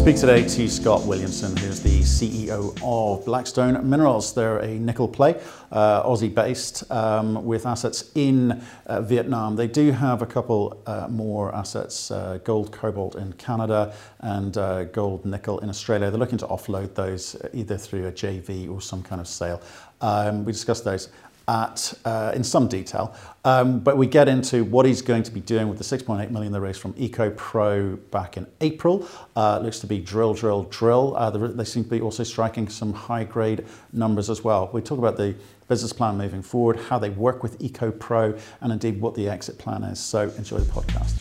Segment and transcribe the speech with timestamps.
[0.00, 4.32] Speak today to Scott Williamson, who's the CEO of Blackstone Minerals.
[4.32, 5.38] They're a nickel play,
[5.70, 9.56] uh, Aussie based, um, with assets in uh, Vietnam.
[9.56, 14.84] They do have a couple uh, more assets uh, gold, cobalt in Canada, and uh,
[14.84, 16.10] gold, nickel in Australia.
[16.10, 19.60] They're looking to offload those either through a JV or some kind of sale.
[20.00, 21.10] Um, we discussed those
[21.48, 23.14] at uh, in some detail.
[23.44, 26.52] Um, but we get into what he's going to be doing with the 6.8 million
[26.52, 29.08] they raised from EcoPro back in April.
[29.34, 31.16] Uh, looks to be drill, drill, drill.
[31.16, 34.68] Uh, they seem to be also striking some high grade numbers as well.
[34.72, 35.34] We talk about the
[35.68, 39.84] business plan moving forward, how they work with EcoPro, and indeed what the exit plan
[39.84, 39.98] is.
[39.98, 41.16] So enjoy the podcast.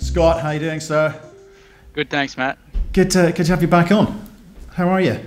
[0.00, 1.20] Scott, how are you doing, sir?
[1.92, 2.58] Good, thanks, Matt.
[2.92, 4.24] Good to, good to have you back on.
[4.72, 5.18] How are you?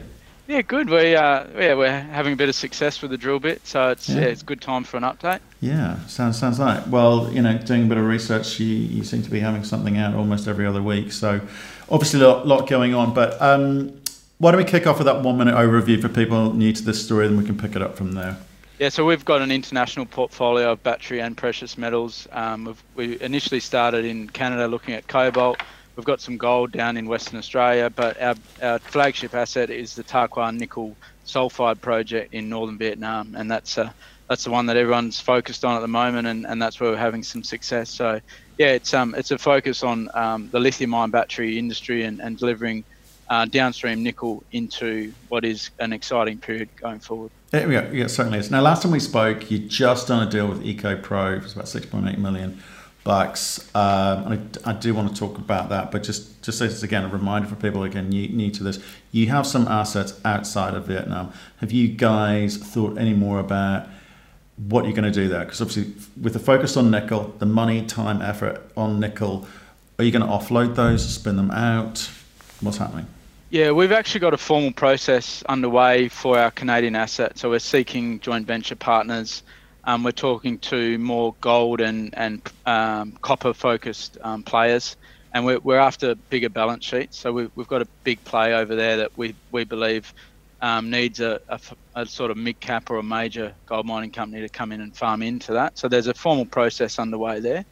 [0.47, 0.89] Yeah, good.
[0.89, 4.07] We uh, yeah, we're having a bit of success with the drill bit, so it's
[4.07, 5.41] yeah, yeah it's good time for an update.
[5.59, 6.87] Yeah, sounds sounds like.
[6.87, 9.97] Well, you know, doing a bit of research, you, you seem to be having something
[9.97, 11.11] out almost every other week.
[11.11, 11.41] So,
[11.89, 13.13] obviously, a lot, lot going on.
[13.13, 13.99] But um,
[14.37, 17.03] why don't we kick off with that one minute overview for people new to this
[17.03, 18.37] story, and we can pick it up from there.
[18.79, 22.25] Yeah, so we've got an international portfolio of battery and precious metals.
[22.31, 25.59] Um, we initially started in Canada looking at cobalt
[25.97, 30.03] We've got some gold down in Western Australia, but our, our flagship asset is the
[30.03, 30.95] Ta Khoa nickel
[31.25, 33.89] sulfide project in northern Vietnam, and that's uh,
[34.29, 36.97] that's the one that everyone's focused on at the moment, and, and that's where we're
[36.97, 37.89] having some success.
[37.89, 38.21] So,
[38.59, 42.83] yeah, it's um it's a focus on um, the lithium-ion battery industry and, and delivering
[43.29, 47.31] uh, downstream nickel into what is an exciting period going forward.
[47.51, 48.51] Yeah, yeah, certainly is.
[48.51, 51.41] Now, last time we spoke, you just done a deal with EcoPro.
[51.41, 52.61] Was about 6.8 million
[53.07, 53.73] bucks.
[53.73, 57.05] Um, and I, I, do want to talk about that, but just just as again
[57.05, 60.87] a reminder for people again new, new to this, you have some assets outside of
[60.87, 61.31] Vietnam.
[61.61, 63.87] Have you guys thought any more about
[64.57, 65.45] what you're going to do there?
[65.45, 69.47] Because obviously, with the focus on nickel, the money, time, effort on nickel,
[69.97, 72.09] are you going to offload those, spin them out?
[72.59, 73.07] What's happening?
[73.51, 77.37] Yeah, we've actually got a formal process underway for our Canadian asset.
[77.37, 79.43] So we're seeking joint venture partners
[79.87, 84.97] um, we're talking to more gold and and um, copper focused um, players,
[85.33, 87.17] and we're, we're after bigger balance sheets.
[87.17, 90.13] So we've, we've got a big play over there that we we believe
[90.61, 91.59] um, needs a, a,
[91.95, 94.95] a, sort of mid cap or a major gold mining company to come in and
[94.95, 95.77] farm into that.
[95.77, 97.63] So there's a formal process underway there.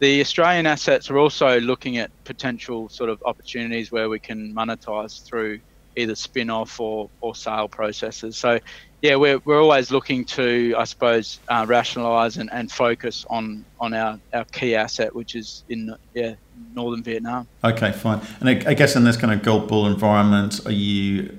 [0.00, 5.22] The Australian assets are also looking at potential sort of opportunities where we can monetize
[5.24, 5.60] through
[5.96, 8.36] either spin off or, or sale processes.
[8.36, 8.58] So
[9.02, 13.94] yeah, we're, we're always looking to, I suppose, uh, rationalise and, and focus on on
[13.94, 16.34] our, our key asset, which is in yeah
[16.74, 17.48] northern Vietnam.
[17.64, 18.20] Okay, fine.
[18.40, 21.36] And I, I guess in this kind of gold bull environment, are you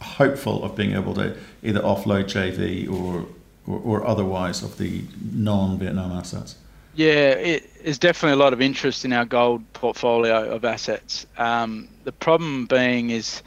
[0.00, 3.26] hopeful of being able to either offload JV or
[3.66, 6.56] or, or otherwise of the non-Vietnam assets?
[6.94, 11.26] Yeah, it is definitely a lot of interest in our gold portfolio of assets.
[11.38, 13.42] Um, the problem being is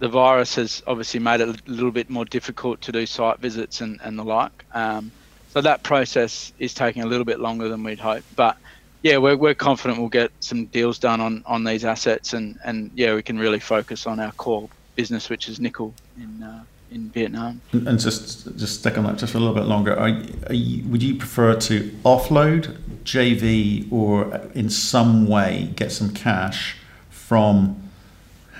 [0.00, 3.82] the virus has obviously made it a little bit more difficult to do site visits
[3.82, 4.64] and, and the like.
[4.72, 5.12] Um,
[5.50, 8.24] so that process is taking a little bit longer than we'd hoped.
[8.34, 8.56] But
[9.02, 12.90] yeah, we're, we're confident we'll get some deals done on, on these assets and, and
[12.94, 17.08] yeah, we can really focus on our core business, which is nickel in uh, in
[17.10, 17.60] Vietnam.
[17.72, 19.92] And just just stick on that just for a little bit longer.
[19.92, 20.08] Are,
[20.48, 26.76] are you, would you prefer to offload JV or in some way get some cash
[27.08, 27.89] from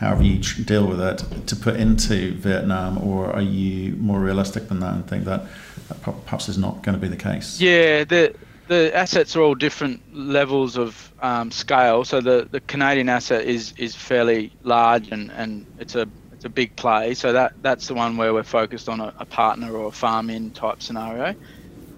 [0.00, 4.80] however you deal with it, to put into Vietnam, or are you more realistic than
[4.80, 5.42] that and think that,
[5.88, 7.60] that perhaps is not going to be the case?
[7.60, 8.34] Yeah, the
[8.68, 12.04] the assets are all different levels of um, scale.
[12.04, 16.48] So the, the Canadian asset is is fairly large and, and it's a it's a
[16.48, 17.14] big play.
[17.14, 20.30] So that that's the one where we're focused on a, a partner or a farm
[20.30, 21.34] in type scenario.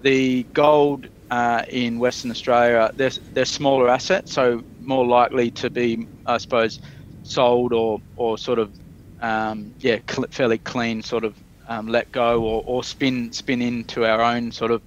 [0.01, 6.05] The gold uh, in Western Australia, they're, they're smaller assets, so more likely to be,
[6.25, 6.79] I suppose,
[7.23, 8.71] sold or or sort of
[9.21, 11.35] um, yeah cl- fairly clean sort of
[11.67, 14.81] um, let go or, or spin spin into our own sort of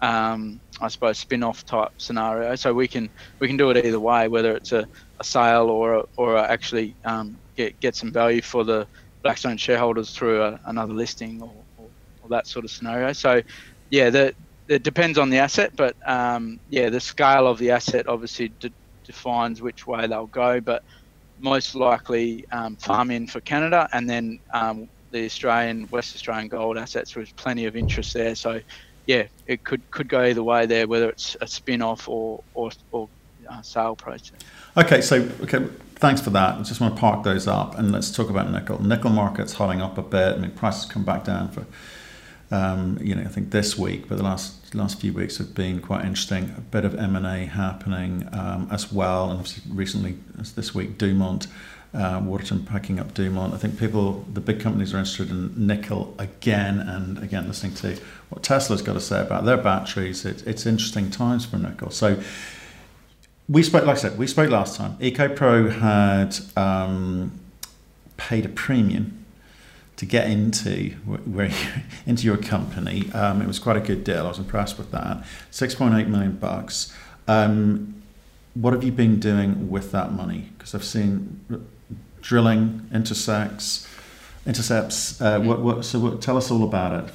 [0.00, 2.54] um, I suppose spin off type scenario.
[2.56, 4.86] So we can we can do it either way, whether it's a,
[5.18, 8.86] a sale or a, or a actually um, get get some value for the
[9.22, 11.90] Blackstone shareholders through a, another listing or, or,
[12.22, 13.12] or, that sort of scenario.
[13.12, 13.42] So
[13.90, 14.34] yeah, the,
[14.68, 18.72] it depends on the asset, but um, yeah, the scale of the asset obviously de-
[19.04, 20.82] defines which way they'll go, but
[21.40, 26.78] most likely um, farm in for Canada, and then um, the Australian, West Australian gold
[26.78, 27.14] assets.
[27.14, 28.34] There's plenty of interest there.
[28.34, 28.60] So,
[29.06, 32.70] yeah, it could could go either way there, whether it's a spin off or or,
[32.92, 33.08] or
[33.48, 34.38] uh, sale process.
[34.76, 35.66] Okay, so okay,
[35.96, 36.54] thanks for that.
[36.58, 38.82] I just want to park those up and let's talk about nickel.
[38.82, 40.36] Nickel market's hotting up a bit.
[40.36, 41.66] I mean, prices come back down for,
[42.50, 45.80] um, you know, I think this week, but the last last few weeks have been
[45.80, 46.54] quite interesting.
[46.56, 50.16] A bit of M and A happening um, as well, and obviously recently
[50.54, 51.46] this week, Dumont.
[51.92, 53.52] Uh, Waterton packing up Dumont.
[53.52, 57.48] I think people, the big companies, are interested in nickel again and again.
[57.48, 61.56] Listening to what Tesla's got to say about their batteries, it, it's interesting times for
[61.56, 61.90] nickel.
[61.90, 62.22] So,
[63.48, 64.96] we spoke, like I said, we spoke last time.
[64.98, 67.32] EcoPro had um,
[68.16, 69.19] paid a premium
[70.00, 71.50] to get into where,
[72.06, 73.12] into your company.
[73.12, 74.24] Um, it was quite a good deal.
[74.24, 75.26] I was impressed with that.
[75.50, 76.96] Six point eight million bucks.
[77.28, 78.02] Um,
[78.54, 80.48] what have you been doing with that money?
[80.56, 81.68] Because I've seen
[82.22, 83.86] drilling intersects,
[84.46, 85.20] intercepts.
[85.20, 87.14] Uh, what, what, so what, tell us all about it.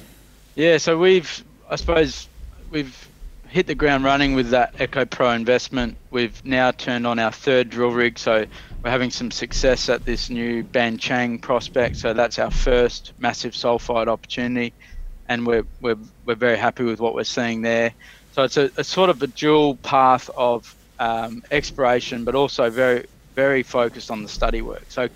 [0.54, 2.28] Yeah, so we've, I suppose,
[2.70, 3.08] we've
[3.56, 5.96] hit the ground running with that EcoPro investment.
[6.10, 8.44] We've now turned on our third drill rig, so
[8.84, 11.96] we're having some success at this new Ban Chang prospect.
[11.96, 14.74] So that's our first massive sulfide opportunity,
[15.26, 17.94] and we're we're we're very happy with what we're seeing there.
[18.32, 23.06] So it's a, a sort of a dual path of um, exploration, but also very
[23.34, 24.84] very focused on the study work.
[24.90, 25.08] So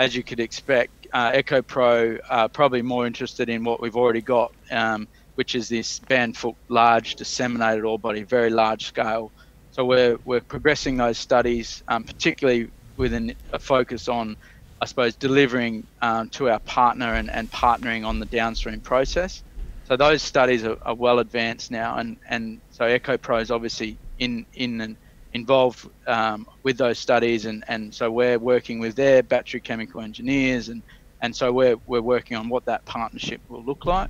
[0.00, 4.50] as you could expect, uh, EcoPro are probably more interested in what we've already got.
[4.72, 9.32] Um, which is this Ban Phuc large disseminated ore body, very large scale.
[9.70, 14.36] So we're, we're progressing those studies, um, particularly with an, a focus on,
[14.80, 19.42] I suppose, delivering um, to our partner and, and partnering on the downstream process.
[19.82, 24.46] So those studies are, are well advanced now, and, and so EcoPro is obviously in
[24.54, 24.96] in and
[25.32, 30.68] involved um, with those studies, and, and so we're working with their battery chemical engineers,
[30.68, 30.82] and,
[31.20, 34.08] and so we're, we're working on what that partnership will look like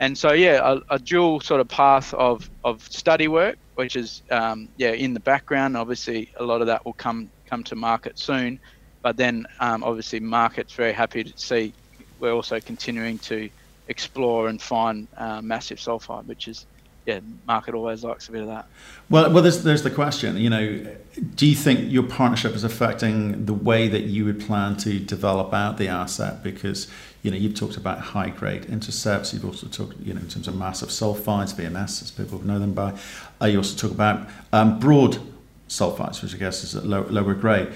[0.00, 4.22] and so yeah, a, a, dual sort of path of, of study work, which is
[4.30, 5.76] um, yeah in the background.
[5.76, 8.58] Obviously, a lot of that will come come to market soon,
[9.02, 11.72] but then um, obviously market's very happy to see
[12.20, 13.50] we're also continuing to
[13.88, 16.66] explore and find uh, massive sulfide, which is
[17.06, 18.66] yeah, market always likes a bit of that.
[19.10, 20.38] Well, well, there's there's the question.
[20.38, 20.86] You know,
[21.34, 25.52] do you think your partnership is affecting the way that you would plan to develop
[25.52, 26.42] out the asset?
[26.42, 26.88] Because
[27.24, 29.32] you know, you've talked about high grade intercepts.
[29.32, 32.74] You've also talked, you know, in terms of massive sulfides, VMS, as people know them
[32.74, 32.92] by.
[33.40, 35.18] Uh, you also talk about um, broad
[35.66, 37.72] sulfides, which I guess is at low, lower grade.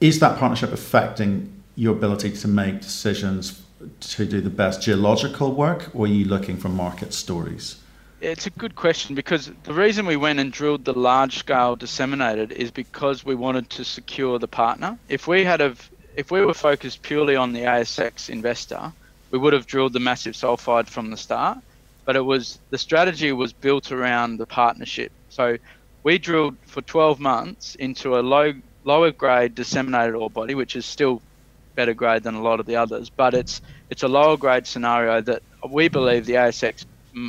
[0.00, 3.62] Is that partnership affecting your ability to make decisions
[4.00, 7.76] to do the best geological work, or are you looking for market stories?
[8.22, 12.52] It's a good question because the reason we went and drilled the large scale disseminated
[12.52, 14.98] is because we wanted to secure the partner.
[15.10, 18.92] If we had have, if we were focused purely on the ASX investor,
[19.30, 21.58] we would have drilled the massive sulfide from the start.
[22.04, 25.12] But it was the strategy was built around the partnership.
[25.28, 25.56] So
[26.02, 28.52] we drilled for 12 months into a low
[28.84, 31.22] lower grade disseminated ore body, which is still
[31.74, 33.60] better grade than a lot of the others, but it's
[33.90, 36.84] it's a lower grade scenario that we believe the ASX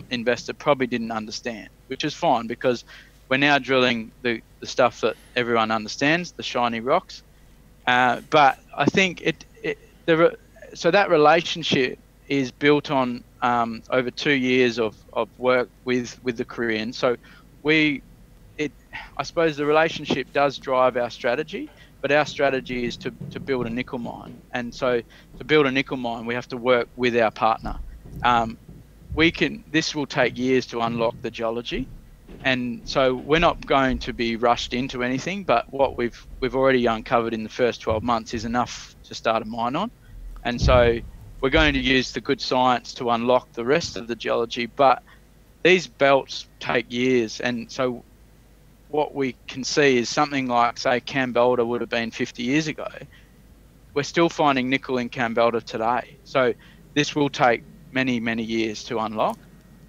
[0.09, 2.83] investor probably didn't understand, which is fine because
[3.29, 7.23] we're now drilling the, the stuff that everyone understands, the shiny rocks.
[7.87, 10.35] Uh, but I think it, it the,
[10.73, 16.37] so that relationship is built on um, over two years of, of work with, with
[16.37, 16.91] the Korean.
[16.91, 17.15] So
[17.63, 18.01] we,
[18.57, 18.71] it,
[19.17, 21.69] I suppose the relationship does drive our strategy,
[22.01, 24.41] but our strategy is to, to build a nickel mine.
[24.53, 25.01] And so
[25.38, 27.79] to build a nickel mine, we have to work with our partner.
[28.23, 28.57] Um,
[29.13, 31.88] we can this will take years to unlock the geology
[32.44, 36.86] and so we're not going to be rushed into anything but what we've we've already
[36.86, 39.91] uncovered in the first 12 months is enough to start a mine on.
[40.44, 41.00] And so
[41.41, 45.01] we're going to use the good science to unlock the rest of the geology but
[45.63, 47.39] these belts take years.
[47.39, 48.05] And so
[48.88, 52.88] what we can see is something like say Kambalda would have been 50 years ago.
[53.96, 56.20] We're still finding nickel in Kambalda today.
[56.24, 56.53] So
[56.94, 59.39] this will take many, many years to unlock.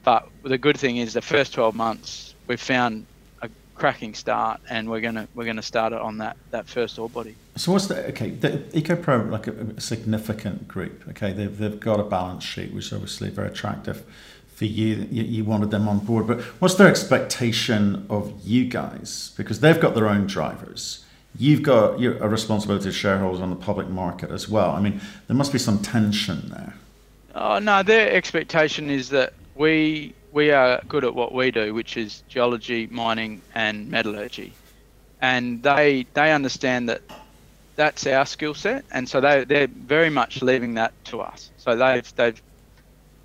[0.06, 3.06] But the good thing is the first 12 months, we've found
[3.42, 6.68] a cracking start and we're going to we're going to start it on that, that
[6.68, 7.34] first ore body.
[7.56, 11.98] So what's the, okay, the EcoPro, like a, a significant group, okay, they've, they've got
[11.98, 14.04] a balance sheet, which is obviously very attractive
[14.54, 19.32] for you, you, you wanted them on board, but what's their expectation of you guys?
[19.36, 21.02] Because they've got their own drivers
[21.38, 24.70] you've got a responsibility as shareholders on the public market as well.
[24.70, 26.72] I mean, there must be some tension there.
[27.34, 31.96] Oh no, their expectation is that we we are good at what we do, which
[31.96, 34.58] is geology, mining, and metallurgy,
[35.20, 37.02] and they they understand that
[37.76, 41.52] that's our skill set, and so they they're very much leaving that to us.
[41.56, 42.42] So they've they've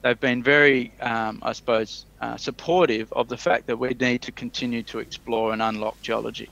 [0.04, 4.32] they've been very, um, I suppose, uh, supportive of the fact that we need to
[4.32, 6.50] continue to explore and unlock geology.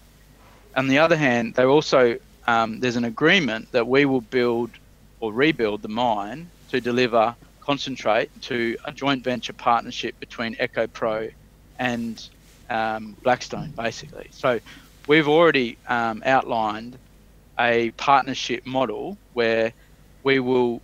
[0.75, 2.17] On the other hand, they're also
[2.47, 4.71] um, there's an agreement that we will build
[5.19, 7.35] or rebuild the mine to deliver
[7.69, 11.31] concentrate to a joint venture partnership between EcoPro
[11.77, 12.27] and
[12.67, 14.27] um, Blackstone, basically.
[14.31, 14.59] So
[15.07, 16.97] we've already um, outlined
[17.59, 19.71] a partnership model where
[20.23, 20.81] we will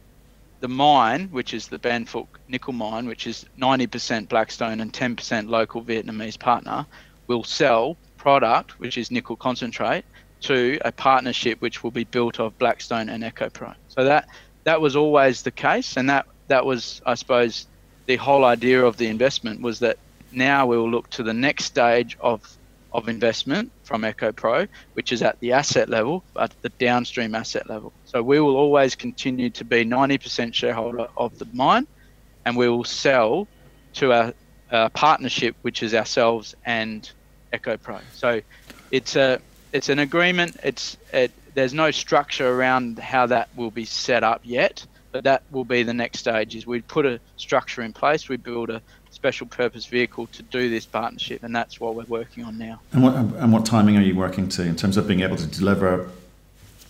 [0.60, 5.50] the mine, which is the Ban Phuc nickel mine, which is 90% Blackstone and 10%
[5.50, 6.86] local Vietnamese partner,
[7.25, 10.06] will sell product, which is nickel concentrate,
[10.42, 13.74] to a partnership which will be built of Blackstone and EcoPro.
[13.88, 14.27] So that
[14.65, 17.67] that was always the case, and that that was, I suppose,
[18.05, 19.97] the whole idea of the investment was that
[20.31, 22.41] now we will look to the next stage of
[22.95, 27.91] of investment from EcoPro, which is at the asset level, but the downstream asset level.
[28.05, 31.87] So we will always continue to be 90% shareholder of the mine,
[32.45, 33.49] and we will sell
[33.95, 34.33] to a,
[34.71, 37.11] a partnership, which is ourselves and
[37.51, 37.99] EcoPro.
[38.13, 38.41] So
[38.91, 39.41] it's a
[39.73, 40.55] it's an agreement.
[40.63, 44.85] It's it, there's no structure around how that will be set up yet,
[45.15, 46.57] but that will be the next stage.
[46.57, 48.81] Is we put a structure in place, we build a
[49.12, 52.81] special purpose vehicle to do this partnership, and that's what we're working on now.
[52.91, 55.48] And what and what timing are you working to in terms of being able to
[55.48, 56.10] deliver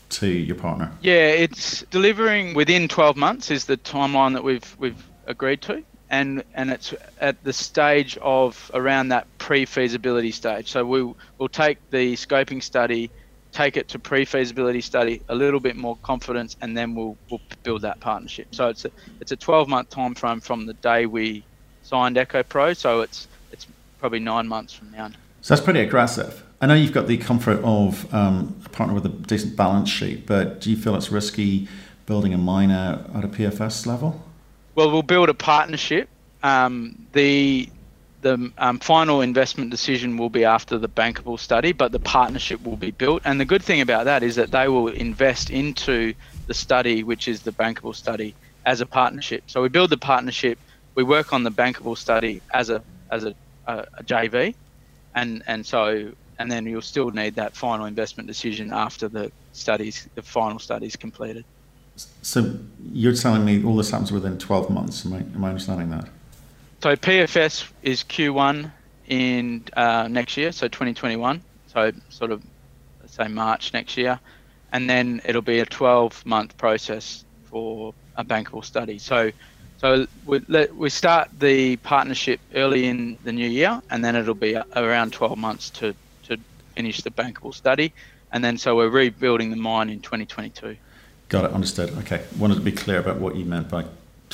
[0.09, 0.91] to your partner?
[1.01, 6.43] Yeah, it's delivering within 12 months is the timeline that we've we've agreed to, and
[6.55, 10.71] and it's at the stage of around that pre-feasibility stage.
[10.71, 13.11] So we will take the scoping study,
[13.55, 17.81] take it to pre-feasibility study, a little bit more confidence, and then we'll we'll build
[17.81, 18.47] that partnership.
[18.51, 21.43] So it's a it's a 12 month time frame from the day we
[21.81, 22.75] signed EcoPro.
[22.75, 23.65] so it's it's
[23.99, 25.09] probably nine months from now.
[25.41, 26.43] So that's pretty aggressive.
[26.59, 30.25] I know you've got the comfort of um, a partner with a decent balance sheet,
[30.25, 31.67] but do you feel it's risky
[32.05, 34.23] building a miner at a PFS level?
[34.75, 36.09] Well, we'll build a partnership.
[36.43, 37.69] Um, the
[38.25, 42.75] the um, final investment decision will be after the bankable study, but the partnership will
[42.75, 43.21] be built.
[43.23, 46.15] And the good thing about that is that they will invest into
[46.47, 48.33] the study, which is the bankable study,
[48.65, 49.43] as a partnership.
[49.45, 50.57] So we build the partnership
[50.95, 53.35] we work on the bankable study as a as a,
[53.67, 54.55] a, a JV,
[55.13, 60.07] and and so and then you'll still need that final investment decision after the studies,
[60.15, 61.45] the final studies completed.
[62.21, 62.57] So
[62.91, 65.05] you're telling me all this happens within 12 months?
[65.05, 66.09] Am I, am I understanding that?
[66.85, 68.71] So PFS is Q1
[69.07, 71.41] in uh, next year, so 2021.
[71.65, 72.43] So sort of
[73.07, 74.19] say March next year,
[74.71, 78.99] and then it'll be a 12 month process for a bankable study.
[78.99, 79.31] So
[79.77, 84.35] so we, let, we start the partnership early in the new year, and then it'll
[84.35, 86.37] be around 12 months to, to
[86.75, 87.93] finish the bankable study.
[88.31, 90.77] And then so we're rebuilding the mine in 2022.
[91.29, 91.97] Got it, understood.
[92.01, 93.85] Okay, wanted to be clear about what you meant by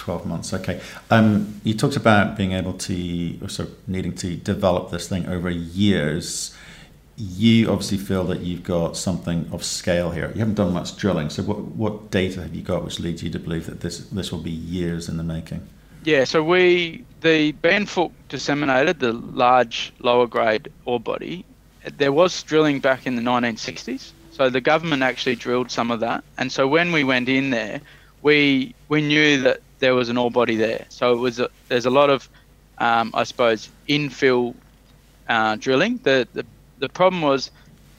[0.02, 0.54] 12 months.
[0.54, 0.82] Okay.
[1.12, 6.56] Um, you talked about being able to, of needing to develop this thing over years
[7.18, 10.32] you obviously feel that you've got something of scale here.
[10.34, 13.30] You haven't done much drilling, so what what data have you got which leads you
[13.30, 15.62] to believe that this this will be years in the making?
[16.04, 21.46] Yeah, so we the Ban Phuc disseminated the large lower grade ore body.
[21.98, 26.24] There was drilling back in the 1960s, so the government actually drilled some of that.
[26.40, 27.82] And so when we went in there,
[28.24, 30.86] we we knew that there was an ore body there.
[30.90, 32.30] So it was a, there's a lot of
[32.80, 34.56] um, I suppose infill
[35.28, 36.00] uh, drilling.
[36.04, 36.48] The, the
[36.80, 37.52] the problem was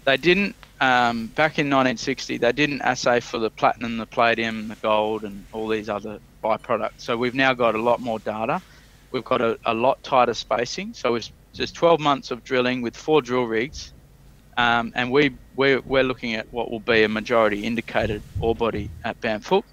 [0.06, 4.76] they didn't um, back in 1960 they didn't assay for the platinum, the palladium, the
[4.76, 7.02] gold, and all these other byproducts.
[7.02, 8.62] So we've now got a lot more data.
[9.12, 10.94] We've got a, a lot tighter spacing.
[10.94, 13.92] So it's just 12 months of drilling with four drill rigs,
[14.56, 18.90] um, and we we're, we're looking at what will be a majority indicated ore body
[19.04, 19.64] at Ban Phuc,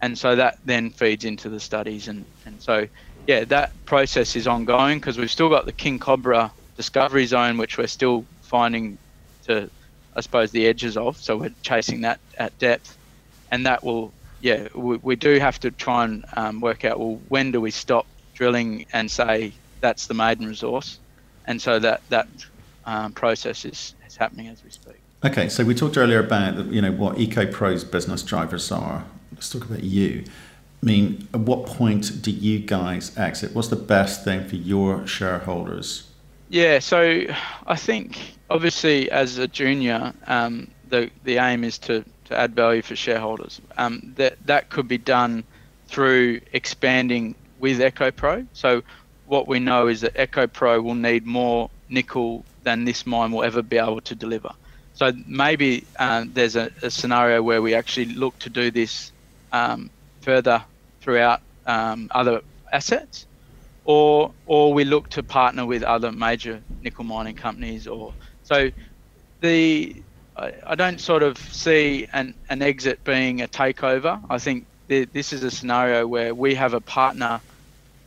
[0.00, 2.86] and so that then feeds into the studies and and so
[3.26, 7.76] yeah that process is ongoing because we've still got the King Cobra discovery zone which
[7.78, 8.96] we're still finding
[9.48, 9.70] to,
[10.14, 11.16] I suppose, the edges of.
[11.16, 12.96] So we're chasing that at depth,
[13.50, 17.20] and that will, yeah, we, we do have to try and um, work out well
[17.28, 20.98] when do we stop drilling and say that's the maiden resource,
[21.46, 22.28] and so that that
[22.86, 25.00] um, process is, is happening as we speak.
[25.24, 29.04] Okay, so we talked earlier about you know what EcoPro's business drivers are.
[29.38, 30.24] Let's talk about you.
[30.82, 33.54] I mean, at what point do you guys exit?
[33.54, 36.08] What's the best thing for your shareholders
[36.48, 37.24] yeah, so
[37.66, 42.82] I think obviously as a junior, um, the the aim is to, to add value
[42.82, 43.60] for shareholders.
[43.76, 45.44] Um, that that could be done
[45.88, 48.46] through expanding with EcoPro.
[48.52, 48.82] So
[49.26, 53.62] what we know is that EcoPro will need more nickel than this mine will ever
[53.62, 54.50] be able to deliver.
[54.94, 59.12] So maybe uh, there's a, a, scenario where we actually look to do this
[59.52, 59.90] um,
[60.22, 60.64] further
[61.02, 63.26] throughout um, other assets
[63.84, 68.70] or or we look to partner with other major nickel mining companies or so
[69.40, 70.04] the
[70.36, 74.22] I, I don't sort of see an, an exit being a takeover.
[74.30, 77.42] I think th- this is a scenario where we have a partner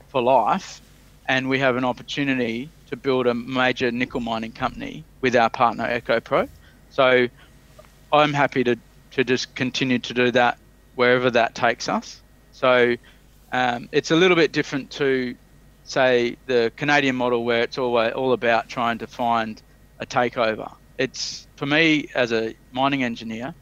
[0.08, 0.82] for life
[1.28, 5.86] and we have an opportunity to build a major nickel mining company with our partner
[5.88, 6.48] EcoPro.
[6.90, 7.28] So
[8.12, 8.78] I'm happy to,
[9.12, 10.58] to just continue to do that
[11.02, 12.22] wherever that takes us.
[12.52, 12.96] So
[13.52, 15.36] um, it's a little bit different to,
[15.84, 19.60] say, the Canadian model where it's all, all about trying to find
[20.00, 20.72] a takeover.
[21.00, 23.56] It's for me as a mining engineer,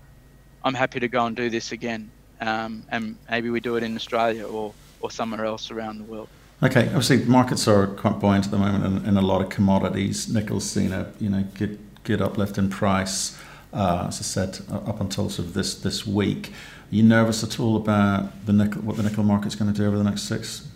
[0.66, 3.96] I'm happy to go and do this again, um, and maybe we do it in
[3.96, 6.28] Australia or, or somewhere else around the world.
[6.62, 10.28] Okay, obviously markets are quite buoyant at the moment in, a lot of commodities.
[10.28, 11.72] Nickel's seen a you know get
[12.04, 13.40] good uplift in price.
[13.72, 16.50] Uh, as I said, up until sort of this this week.
[16.92, 19.86] Are you nervous at all about the nickel, what the nickel market's going to do
[19.86, 20.68] over the next six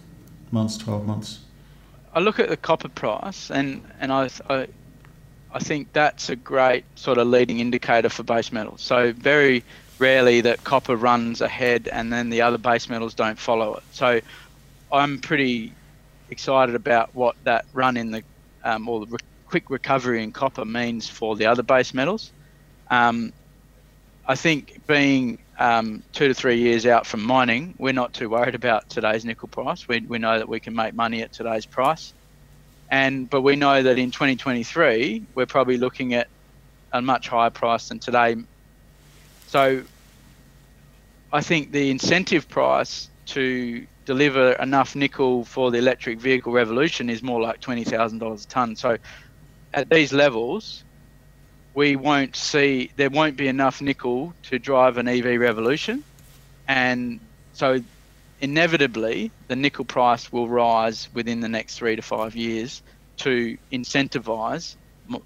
[0.52, 1.40] months, twelve months?
[2.14, 4.68] I look at the copper price, and and I, I
[5.54, 8.82] I think that's a great sort of leading indicator for base metals.
[8.82, 9.64] So very
[10.00, 13.84] rarely that copper runs ahead and then the other base metals don't follow it.
[13.92, 14.20] So
[14.92, 15.72] I'm pretty
[16.30, 18.24] excited about what that run in the
[18.64, 22.32] um, or the re- quick recovery in copper means for the other base metals.
[22.90, 23.34] Um,
[24.28, 28.56] I think being um, two to three years out from mining, we're not too worried
[28.56, 29.88] about today's nickel price.
[29.88, 32.14] We, we know that we can make money at today's price,
[32.90, 36.28] and but we know that in 2023 we're probably looking at
[36.94, 38.36] a much higher price than today.
[39.48, 39.84] So
[41.32, 47.24] I think the incentive price to deliver enough nickel for the electric vehicle revolution is
[47.24, 48.76] more like $20,000 a ton.
[48.76, 48.98] So
[49.74, 50.84] at these levels,
[51.74, 56.04] we won't see, there won't be enough nickel to drive an EV revolution.
[56.68, 57.20] And
[57.54, 57.82] so
[58.42, 62.82] inevitably, the nickel price will rise within the next three to five years
[63.18, 64.76] to incentivize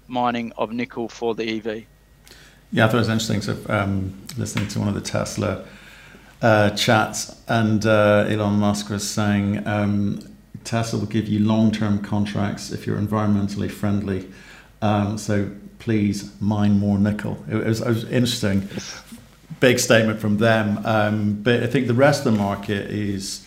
[0.06, 1.84] mining of nickel for the EV.
[2.70, 3.40] Yeah, I thought it was interesting.
[3.42, 5.64] So, um, listening to one of the Tesla
[6.42, 10.20] uh, chats, and uh, Elon Musk was saying um,
[10.64, 14.30] Tesla will give you long-term contracts if you're environmentally friendly.
[14.82, 17.44] Um, so please mine more nickel.
[17.50, 18.68] It was, it was interesting,
[19.60, 20.80] big statement from them.
[20.84, 23.46] Um, but I think the rest of the market is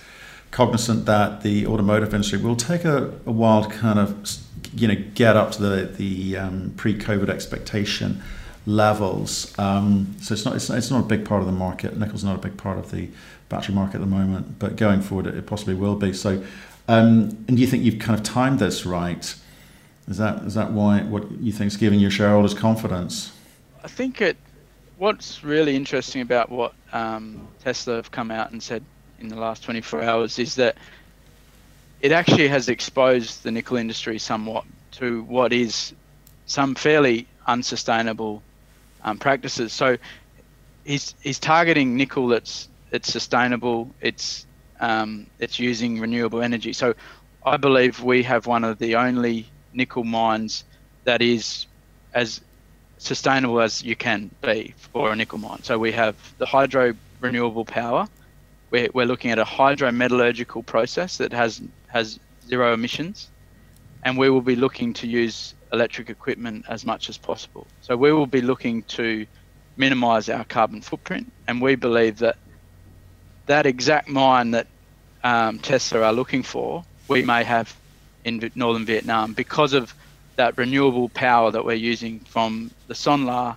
[0.51, 4.27] cognizant that the automotive industry will take a, a while to kind of
[4.73, 8.21] you know get up to the the um, pre-COVID expectation
[8.65, 9.57] levels.
[9.57, 11.97] Um, so it's not, it's not, it's not a big part of the market.
[11.97, 13.09] Nickel's not a big part of the
[13.49, 16.13] battery market at the moment, but going forward, it, it possibly will be.
[16.13, 16.43] So,
[16.87, 19.33] um, and do you think you've kind of timed this right?
[20.11, 23.31] Is that is that why what you think is giving your shareholders confidence?
[23.81, 24.35] I think it.
[24.97, 28.83] What's really interesting about what um, Tesla have come out and said
[29.19, 30.75] in the last 24 hours is that
[32.01, 35.93] it actually has exposed the nickel industry somewhat to what is
[36.45, 38.43] some fairly unsustainable
[39.03, 39.71] um, practices.
[39.71, 39.97] So
[40.83, 43.89] he's he's targeting nickel that's it's sustainable.
[44.01, 44.45] It's
[44.81, 46.73] um, it's using renewable energy.
[46.73, 46.95] So
[47.45, 50.63] I believe we have one of the only nickel mines
[51.03, 51.67] that is
[52.13, 52.41] as
[52.97, 55.63] sustainable as you can be for a nickel mine.
[55.63, 58.07] So we have the hydro renewable power.
[58.69, 63.29] We're, we're looking at a hydrometallurgical process that has has zero emissions,
[64.03, 67.67] and we will be looking to use electric equipment as much as possible.
[67.81, 69.25] So we will be looking to
[69.77, 72.37] minimize our carbon footprint, and we believe that
[73.47, 74.67] that exact mine that
[75.23, 77.75] um, Tesla are looking for, we may have
[78.25, 79.93] in northern Vietnam because of
[80.35, 83.55] that renewable power that we're using from the Son La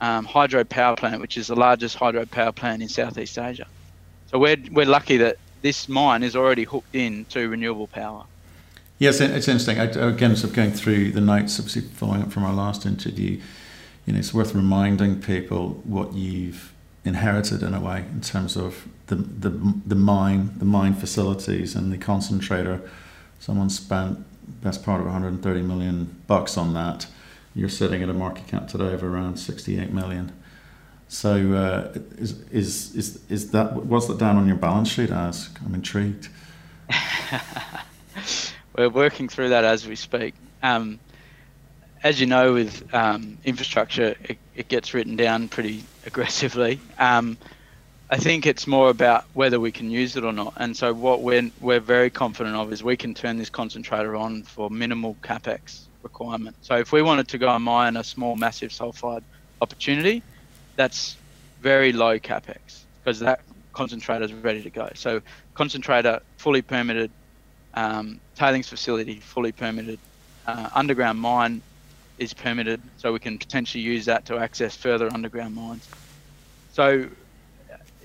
[0.00, 3.66] um, hydro power plant, which is the largest hydro power plant in Southeast Asia.
[4.30, 8.24] So we're, we're lucky that this mine is already hooked in to renewable power.
[8.98, 9.78] Yes, it's interesting.
[9.78, 13.40] I, again, sort of going through the notes, obviously following up from our last interview,
[14.06, 16.72] you know, it's worth reminding people what you've
[17.04, 19.50] inherited in a way in terms of the the,
[19.86, 22.80] the mine, the mine facilities, and the concentrator.
[23.38, 24.24] Someone spent
[24.62, 27.06] best part of 130 million bucks on that.
[27.54, 30.32] You're sitting at a market cap today of around 68 million.
[31.08, 35.50] So, uh, is, is is is that what's that down on your balance sheet as?
[35.64, 36.28] I'm intrigued.
[38.76, 40.34] we're working through that as we speak.
[40.64, 40.98] Um,
[42.02, 46.80] as you know, with um, infrastructure, it, it, gets written down pretty aggressively.
[46.98, 47.38] Um,
[48.08, 50.54] I think it's more about whether we can use it or not.
[50.58, 54.44] And so, what we're we're very confident of is we can turn this concentrator on
[54.44, 56.54] for minimal capex requirement.
[56.60, 59.22] So, if we wanted to go and mine a small, massive sulfide
[59.60, 60.22] opportunity,
[60.76, 61.16] that's
[61.60, 63.40] very low capex because that
[63.72, 64.88] concentrator is ready to go.
[64.94, 65.20] So,
[65.54, 67.10] concentrator fully permitted,
[67.74, 69.98] um, tailings facility fully permitted,
[70.46, 71.60] uh, underground mine
[72.18, 75.88] is permitted, so we can potentially use that to access further underground mines.
[76.72, 77.08] So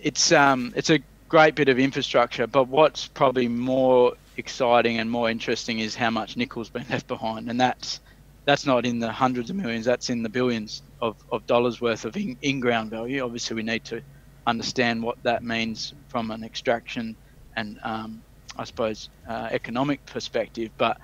[0.02, 5.30] it's um, it's a great bit of infrastructure, but what's probably more exciting and more
[5.30, 8.02] interesting is how much nickel's been left behind, and that's
[8.46, 12.06] that's not in the hundreds of millions, that's in the billions of, of dollars worth
[12.06, 13.24] of in, in-ground value.
[13.24, 14.02] Obviously, we need to
[14.48, 17.16] understand what that means from an extraction
[17.56, 18.24] and um,
[18.58, 20.98] I suppose uh, economic perspective, but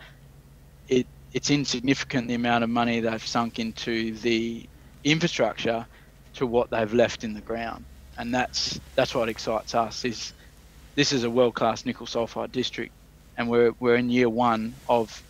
[0.88, 4.68] it it's insignificant the amount of money they've sunk into the
[5.04, 5.86] infrastructure
[6.34, 7.86] to what they've left in the ground,
[8.18, 10.06] and that's that's what excites us.
[10.06, 10.34] Is
[10.96, 12.94] this is a world-class nickel sulfide district,
[13.38, 15.22] and we're we're in year one of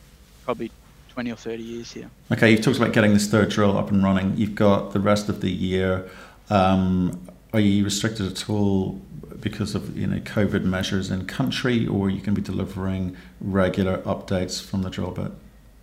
[0.46, 0.72] probably
[1.10, 2.10] 20 or 30 years here.
[2.32, 4.38] Okay, you've talked about getting this third drill up and running.
[4.38, 6.08] You've got the rest of the year.
[6.50, 9.02] Um, are you restricted at all
[9.40, 14.64] because of you know COVID measures in country, or you can be delivering regular updates
[14.64, 15.32] from the drill bit?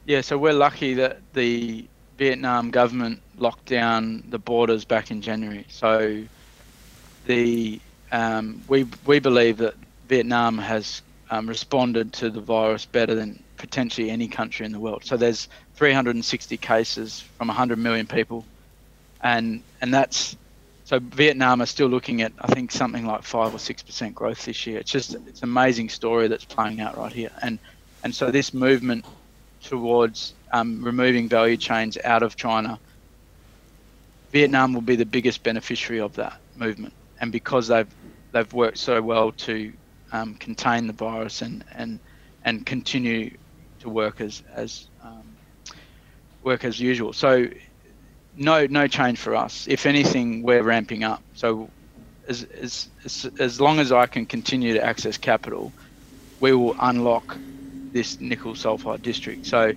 [0.07, 1.87] Yeah, so we're lucky that the
[2.19, 5.67] Vietnam government locked down the borders back in January.
[5.69, 6.25] So
[7.26, 7.80] the
[8.12, 9.74] um, we we believe that
[10.08, 15.04] Vietnam has um, responded to the virus better than potentially any country in the world.
[15.04, 18.44] So there's 360 cases from 100 million people,
[19.22, 20.37] and and that's
[20.84, 24.44] so Vietnam are still looking at I think something like five or six percent growth
[24.44, 24.78] this year.
[24.78, 27.58] It's just it's an amazing story that's playing out right here, and
[28.02, 29.04] and so this movement
[29.62, 32.78] towards um, removing value chains out of China,
[34.30, 37.92] Vietnam will be the biggest beneficiary of that movement, and because they've
[38.33, 39.72] they've worked so well to
[40.12, 41.98] um, contain the virus and and
[42.44, 43.37] and continue
[43.81, 45.24] to work as as um,
[46.42, 47.12] work as usual.
[47.12, 47.48] So
[48.37, 49.66] no no change for us.
[49.68, 51.22] If anything, we're ramping up.
[51.35, 51.68] So
[52.29, 55.72] as as as, as long as I can continue to access capital,
[56.40, 57.37] we will unlock
[57.92, 59.46] this nickel sulfide district.
[59.46, 59.72] So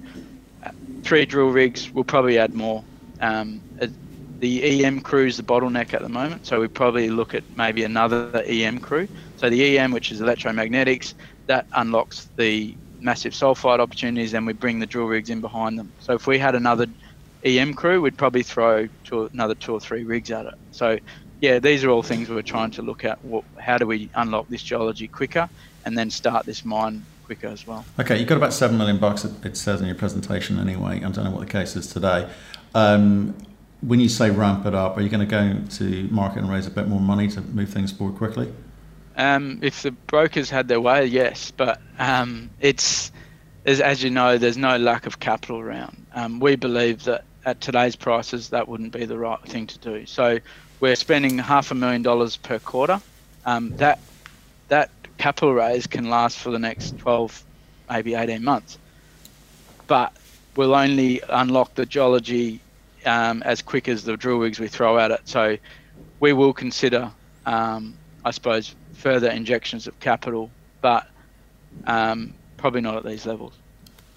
[0.64, 0.72] uh,
[1.04, 1.92] three drill rigs.
[1.92, 2.84] We'll probably add more.
[3.22, 3.62] Um,
[4.40, 7.84] the EM crew is the bottleneck at the moment, so we probably look at maybe
[7.84, 9.08] another EM crew.
[9.38, 11.14] So the EM, which is electromagnetics,
[11.48, 15.92] that unlocks the massive sulfide opportunities, and we bring the drill rigs in behind them.
[16.00, 16.88] So if we had another
[17.44, 20.56] EM crew, we'd probably throw two, another two or three rigs at it.
[20.72, 21.00] So
[21.42, 23.24] yeah, these are all things we're trying to look at.
[23.24, 25.50] What, how do we unlock this geology quicker,
[25.86, 27.86] and then start this mine quicker as well?
[28.00, 29.26] Okay, you've got about seven million bucks.
[29.26, 30.98] It says in your presentation anyway.
[30.98, 32.30] I don't know what the case is today.
[32.76, 33.36] Um,
[33.82, 36.66] when you say ramp it up, are you going to go to market and raise
[36.68, 38.52] a bit more money to move things forward quickly?
[39.16, 43.12] Um, if the brokers had their way, yes, but um, it's
[43.66, 46.06] as, as, you know, there's no lack of capital around.
[46.14, 50.06] Um, we believe that at today's prices, that wouldn't be the right thing to do.
[50.06, 50.40] So
[50.80, 53.02] we're spending half a million dollars per quarter.
[53.46, 54.00] Um, that
[54.68, 57.44] that capital raise can last for the next 12,
[57.90, 58.78] maybe 18 months,
[59.88, 60.14] but
[60.56, 62.60] we'll only unlock the geology
[63.08, 65.22] um, as quick as the drill rigs we throw at it.
[65.26, 65.58] So
[66.20, 67.12] we will consider,
[67.46, 71.08] um, I suppose, further injections of capital, but
[71.86, 73.54] um, probably not at these levels.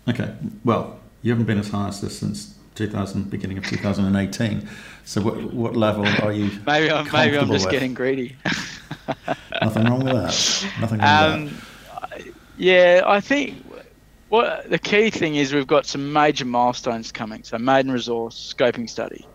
[0.08, 0.34] Okay.
[0.64, 4.68] Well, you haven't been as high as this since 2000, beginning of 2018.
[5.04, 6.50] So what, what level are you?
[6.66, 7.72] maybe I'm maybe I'm just with?
[7.72, 8.36] getting greedy.
[9.62, 10.70] Nothing wrong with that.
[10.80, 11.54] Nothing wrong with that.
[11.54, 13.64] Um, yeah, I think
[14.30, 17.42] what the key thing is we've got some major milestones coming.
[17.42, 19.26] So maiden resource scoping study.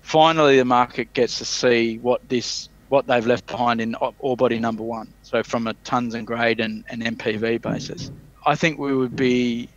[0.00, 4.60] Finally, the market gets to see what this what they've left behind in ore body
[4.60, 5.12] number one.
[5.22, 8.12] So from a tons and grade and, and NPV basis,
[8.46, 9.68] I think we would be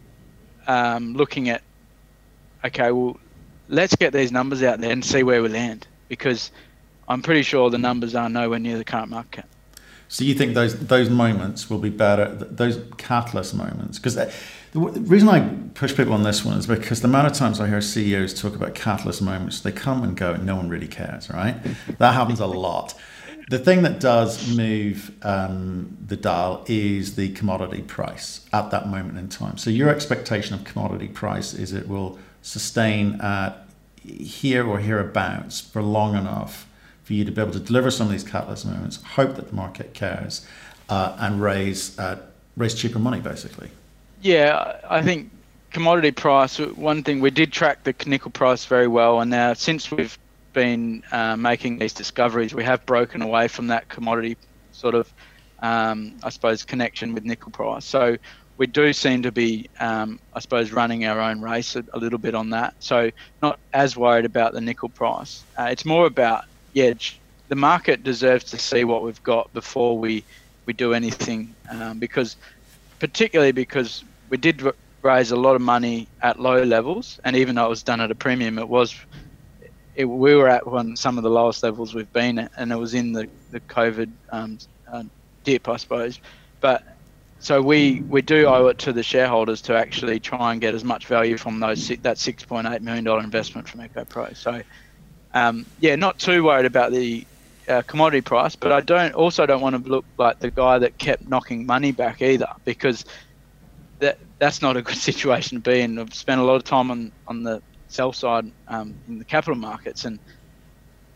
[0.67, 1.63] um, looking at
[2.63, 3.17] okay, well,
[3.69, 6.51] let's get these numbers out there and see where we land because
[7.07, 9.45] I'm pretty sure the numbers are nowhere near the current market.
[10.09, 13.97] So you think those those moments will be better, those catalyst moments?
[13.97, 14.17] Because
[14.71, 17.67] the reason I push people on this one is because the amount of times I
[17.67, 21.29] hear CEOs talk about catalyst moments, they come and go, and no one really cares,
[21.29, 21.55] right?
[21.99, 22.93] That happens a lot.
[23.49, 29.17] The thing that does move um, the dial is the commodity price at that moment
[29.17, 29.57] in time.
[29.57, 33.65] So your expectation of commodity price is it will sustain at
[34.03, 36.67] here or hereabouts for long enough
[37.03, 39.55] for you to be able to deliver some of these catalyst moments, hope that the
[39.55, 40.45] market cares,
[40.89, 42.19] uh, and raise uh,
[42.57, 43.69] raise cheaper money, basically.
[44.21, 45.31] Yeah, I think
[45.71, 46.57] commodity price.
[46.57, 50.17] One thing we did track the nickel price very well, and now since we've
[50.53, 54.37] been uh, making these discoveries, we have broken away from that commodity
[54.71, 55.11] sort of,
[55.59, 57.85] um, I suppose, connection with nickel price.
[57.85, 58.17] So
[58.57, 62.17] we do seem to be, um, I suppose, running our own race a, a, little
[62.17, 62.73] bit on that.
[62.79, 63.11] So
[63.43, 65.43] not as worried about the nickel price.
[65.59, 66.93] Uh, it's more about yeah,
[67.49, 70.23] the market deserves to see what we've got before we
[70.65, 72.35] we do anything, um, because
[72.99, 74.61] particularly because we did
[75.01, 78.11] raise a lot of money at low levels, and even though it was done at
[78.11, 78.95] a premium, it was
[79.95, 82.77] it, we were at one some of the lowest levels we've been at, and it
[82.77, 84.57] was in the the COVID um,
[84.91, 85.03] uh,
[85.43, 86.19] dip, I suppose.
[86.61, 86.83] But
[87.39, 90.83] so we we do owe it to the shareholders to actually try and get as
[90.83, 94.35] much value from those that 6.8 million dollar investment from EcoPro.
[94.35, 94.61] So
[95.33, 97.25] um, yeah, not too worried about the
[97.67, 100.97] uh, commodity price, but I don't also don't want to look like the guy that
[100.97, 103.05] kept knocking money back either, because
[103.99, 105.99] that that's not a good situation to be in.
[105.99, 109.55] I've spent a lot of time on on the sell side um, in the capital
[109.55, 110.19] markets, and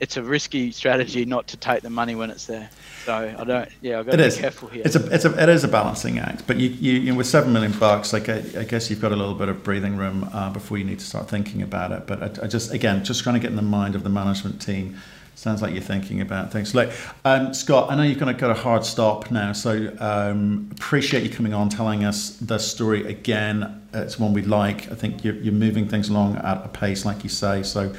[0.01, 2.69] it's a risky strategy not to take the money when it's there.
[3.05, 3.69] So I don't.
[3.81, 4.35] Yeah, I've got it to is.
[4.35, 4.81] be careful here.
[4.83, 6.47] It's a, it's a, it is a balancing act.
[6.47, 9.11] But you, you, you know, with seven million bucks, like I, I, guess you've got
[9.11, 12.07] a little bit of breathing room uh, before you need to start thinking about it.
[12.07, 14.59] But I, I, just, again, just trying to get in the mind of the management
[14.59, 14.97] team.
[15.35, 16.75] Sounds like you're thinking about things.
[16.75, 16.91] Look,
[17.25, 21.23] um, Scott, I know you're going to get a hard stop now, so um, appreciate
[21.23, 23.81] you coming on, telling us the story again.
[23.93, 24.91] It's one we like.
[24.91, 27.63] I think you're, you're moving things along at a pace, like you say.
[27.63, 27.91] So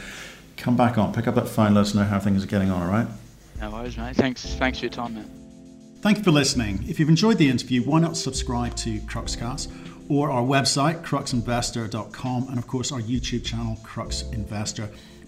[0.57, 2.81] come back on, pick up that phone, let us know how things are getting on.
[2.81, 3.09] All right.
[3.61, 4.15] No worries, mate.
[4.15, 5.31] Thanks, thanks for your time, man.
[6.01, 6.85] Thank you for listening.
[6.89, 9.71] If you've enjoyed the interview, why not subscribe to Cruxcast
[10.09, 14.91] or our website, cruxinvestor.com, and of course our YouTube channel, Crux Investor.